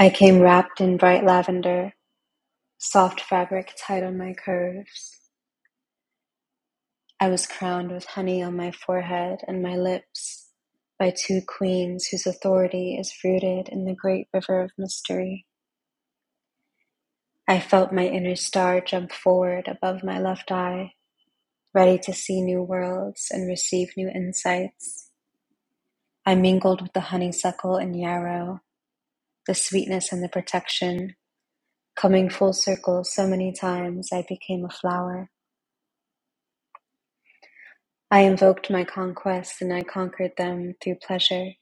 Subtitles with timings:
[0.00, 1.92] I came wrapped in bright lavender,
[2.78, 5.18] soft fabric tight on my curves.
[7.18, 10.50] I was crowned with honey on my forehead and my lips
[11.00, 15.46] by two queens whose authority is rooted in the great river of mystery.
[17.48, 20.92] I felt my inner star jump forward above my left eye,
[21.74, 25.10] ready to see new worlds and receive new insights.
[26.24, 28.60] I mingled with the honeysuckle and yarrow,
[29.48, 31.16] the sweetness and the protection.
[31.96, 35.30] Coming full circle so many times, I became a flower.
[38.10, 41.52] I invoked my conquests and I conquered them through pleasure.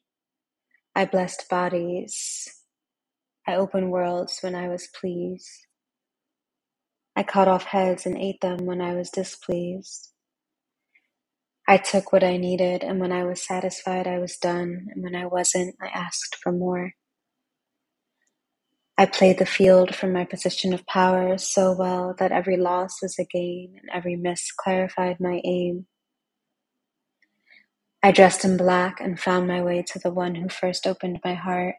[0.97, 2.49] I blessed bodies.
[3.49, 5.67] I opened worlds when I was pleased.
[7.17, 10.13] I cut off heads and ate them when I was displeased.
[11.69, 15.17] I took what I needed, and when I was satisfied, I was done, and when
[15.17, 16.93] I wasn't, I asked for more.
[18.99, 23.19] I played the field from my position of power so well that every loss was
[23.19, 25.87] a gain and every miss clarified my aim.
[28.03, 31.35] I dressed in black and found my way to the one who first opened my
[31.35, 31.77] heart,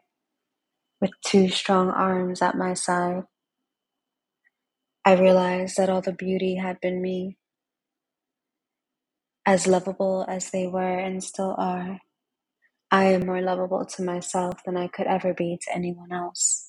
[1.00, 3.24] with two strong arms at my side.
[5.04, 7.38] I realized that all the beauty had been me.
[9.46, 12.00] As lovable as they were and still are,
[12.90, 16.67] I am more lovable to myself than I could ever be to anyone else.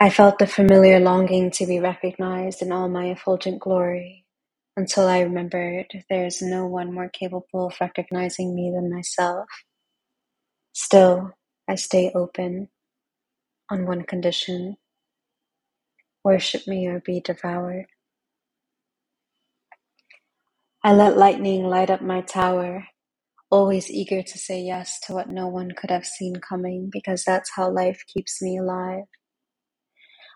[0.00, 4.26] I felt the familiar longing to be recognized in all my effulgent glory,
[4.76, 9.46] until I remembered there is no one more capable of recognizing me than myself.
[10.74, 11.32] Still,
[11.68, 12.68] I stay open
[13.70, 14.76] on one condition
[16.24, 17.86] worship me or be devoured.
[20.84, 22.86] I let lightning light up my tower,
[23.50, 27.50] always eager to say yes to what no one could have seen coming, because that's
[27.56, 29.04] how life keeps me alive.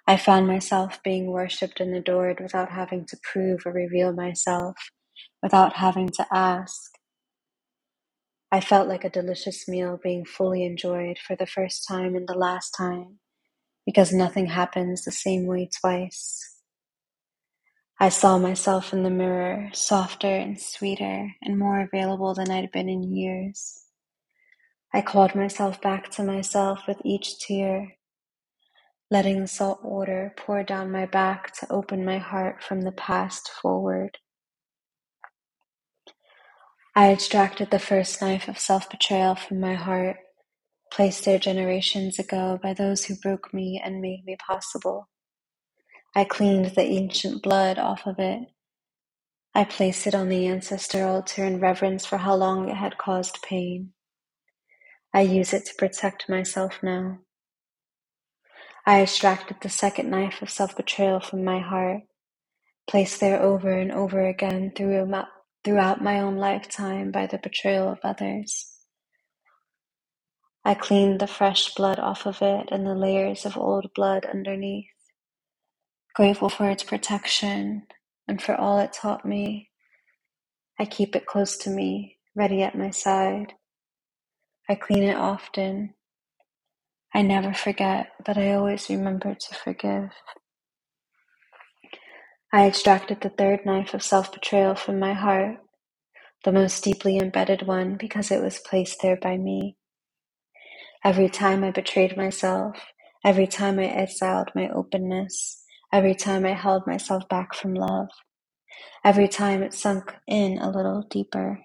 [0.06, 4.77] I found myself being worshipped and adored without having to prove or reveal myself,
[5.42, 6.92] without having to ask.
[8.52, 12.34] I felt like a delicious meal being fully enjoyed for the first time and the
[12.39, 13.20] last time,
[13.86, 16.56] because nothing happens the same way twice.
[18.00, 22.89] I saw myself in the mirror, softer and sweeter and more available than I'd been
[22.89, 23.84] in years.
[24.94, 27.94] I clawed myself back to myself with each tear,
[29.10, 33.50] letting the salt water pour down my back to open my heart from the past
[33.62, 34.18] forward.
[36.96, 40.18] I extracted the first knife of self betrayal from my heart,
[40.92, 45.08] placed there generations ago by those who broke me and made me possible.
[46.16, 48.48] I cleaned the ancient blood off of it.
[49.54, 53.42] I placed it on the ancestor altar in reverence for how long it had caused
[53.42, 53.92] pain.
[55.14, 57.20] I use it to protect myself now.
[58.86, 62.02] I extracted the second knife of self-betrayal from my heart,
[62.89, 68.73] placed there over and over again throughout my own lifetime by the betrayal of others.
[70.64, 74.86] I cleaned the fresh blood off of it and the layers of old blood underneath,
[76.14, 77.85] grateful for its protection
[78.29, 79.70] and for all it taught me.
[80.79, 83.55] I keep it close to me, ready at my side.
[84.69, 85.95] I clean it often,
[87.14, 90.10] I never forget, but I always remember to forgive.
[92.52, 95.58] I extracted the third knife of self-betrayal from my heart,
[96.44, 99.76] the most deeply embedded one because it was placed there by me.
[101.04, 102.76] Every time I betrayed myself,
[103.24, 108.08] every time I exiled my openness, every time I held myself back from love,
[109.04, 111.60] every time it sunk in a little deeper.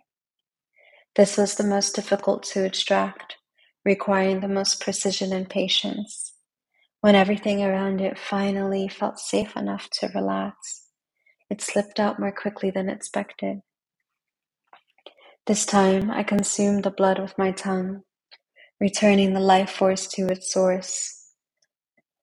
[1.16, 3.38] This was the most difficult to extract
[3.86, 6.34] requiring the most precision and patience.
[7.02, 10.88] When everything around it finally felt safe enough to relax,
[11.50, 13.60] it slipped out more quickly than expected.
[15.46, 18.02] This time I consumed the blood with my tongue,
[18.82, 21.32] returning the life force to its source.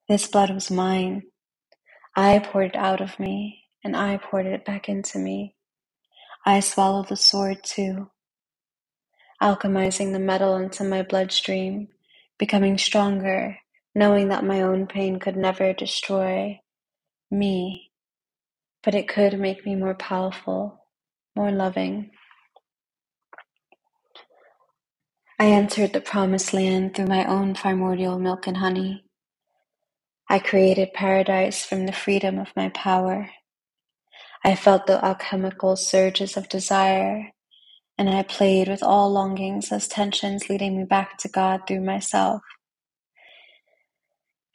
[0.09, 1.23] This blood was mine.
[2.17, 5.55] I poured it out of me, and I poured it back into me.
[6.45, 8.11] I swallowed the sword too,
[9.43, 11.89] alchemizing the metal into my bloodstream,
[12.39, 13.59] becoming stronger,
[13.95, 16.61] knowing that my own pain could never destroy
[17.31, 17.91] me,
[18.85, 20.87] but it could make me more powerful,
[21.37, 22.11] more loving.
[25.39, 29.05] I entered the promised land through my own primordial milk and honey.
[30.31, 33.31] I created paradise from the freedom of my power.
[34.45, 37.33] I felt the alchemical surges of desire
[38.09, 42.43] and I played with all longings as tensions leading me back to God through myself.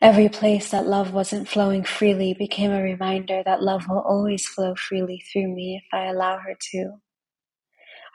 [0.01, 4.75] Every place that love wasn't flowing freely became a reminder that love will always flow
[4.75, 6.95] freely through me if I allow her to.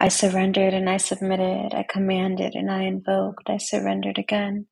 [0.00, 4.67] I surrendered and I submitted, I commanded and I invoked, I surrendered again,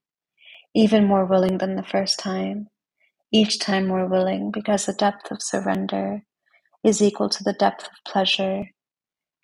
[0.75, 2.69] even more willing than the first time,
[3.33, 6.23] each time more willing because the depth of surrender
[6.85, 8.65] is equal to the depth of pleasure,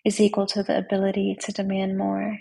[0.07, 2.39] is equal to the ability to demand more.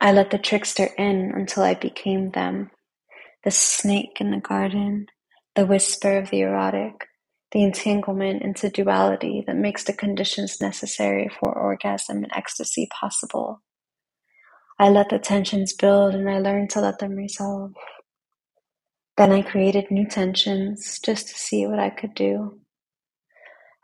[0.00, 2.70] I let the trickster in until I became them,
[3.44, 5.06] the snake in the garden,
[5.56, 7.08] the whisper of the erotic,
[7.52, 13.62] the entanglement into duality that makes the conditions necessary for orgasm and ecstasy possible.
[14.78, 17.72] I let the tensions build and I learned to let them resolve.
[19.16, 22.60] Then I created new tensions just to see what I could do.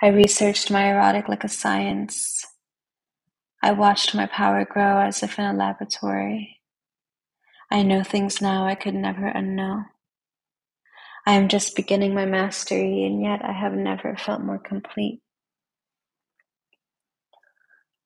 [0.02, 2.44] I researched my erotic like a science.
[3.62, 6.58] I watched my power grow as if in a laboratory.
[7.70, 9.84] I know things now I could never unknow.
[11.24, 15.20] I am just beginning my mastery, and yet I have never felt more complete.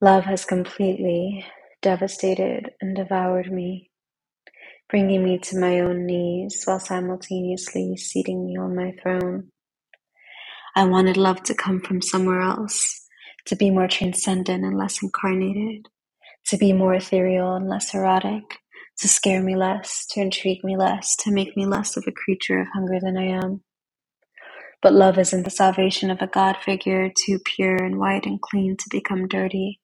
[0.03, 1.47] Love has completely
[1.81, 3.91] devastated and devoured me,
[4.91, 9.51] bringing me to my own knees while simultaneously seating me on my throne.
[10.77, 13.07] I wanted love to come from somewhere else,
[13.47, 15.89] to be more transcendent and less incarnated,
[16.49, 18.45] to be more ethereal and less erotic,
[19.01, 22.61] to scare me less, to intrigue me less, to make me less of a creature
[22.61, 23.63] of hunger than I am.
[24.83, 28.77] But love isn't the salvation of a God figure too pure and white and clean
[28.79, 29.81] to become dirty.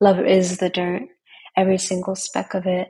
[0.00, 1.02] Love is the dirt,
[1.56, 2.88] every single speck of it.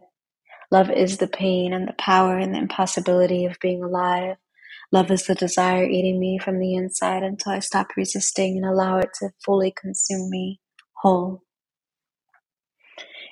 [0.71, 4.37] Love is the pain and the power and the impossibility of being alive.
[4.95, 8.99] Love is the desire eating me from the inside until I stop resisting and allow
[8.99, 10.61] it to fully consume me
[11.03, 11.43] whole.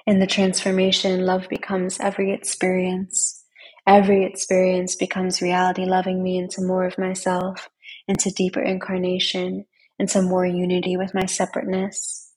[0.05, 3.45] In the transformation, love becomes every experience.
[3.87, 7.69] Every experience becomes reality, loving me into more of myself,
[8.09, 9.65] into deeper incarnation,
[10.01, 12.33] into more unity with my separateness.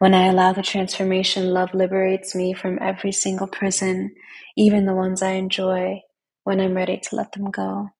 [0.00, 4.16] When I allow the transformation, love liberates me from every single prison,
[4.56, 6.00] even the ones I enjoy,
[6.42, 7.90] when I'm ready to let them go.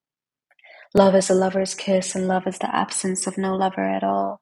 [0.95, 4.41] Love is a lover's kiss, and love is the absence of no lover at all.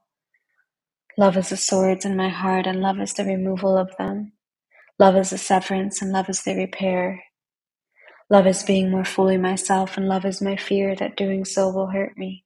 [1.18, 4.32] Love is the swords in my heart, and love is the removal of them.
[4.98, 7.22] Love is the severance, and love is the repair.
[8.30, 11.88] Love is being more fully myself, and love is my fear that doing so will
[11.88, 12.44] hurt me.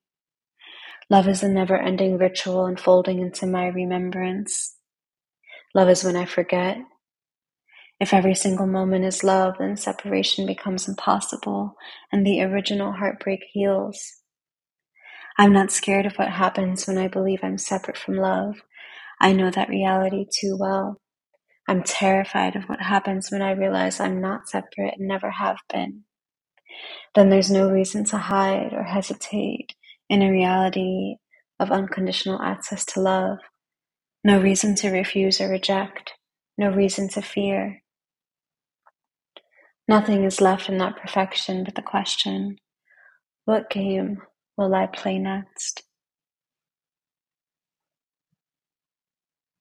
[1.10, 4.76] Love is the never ending ritual unfolding into my remembrance.
[5.74, 6.78] Love is when I forget.
[8.00, 11.76] If every single moment is love, then separation becomes impossible,
[12.12, 14.16] and the original heartbreak heals.
[15.38, 18.56] I'm not scared of what happens when I believe I'm separate from love.
[19.20, 21.00] I know that reality too well.
[21.68, 26.04] I'm terrified of what happens when I realize I'm not separate and never have been.
[27.14, 29.74] Then there's no reason to hide or hesitate
[30.08, 31.16] in a reality
[31.60, 33.38] of unconditional access to love.
[34.24, 36.14] No reason to refuse or reject.
[36.58, 37.82] No reason to fear.
[39.88, 42.56] Nothing is left in that perfection but the question
[43.46, 44.22] what game
[44.58, 45.83] will I play next?